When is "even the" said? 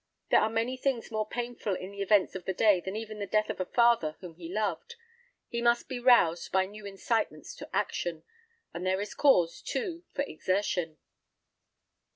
2.95-3.27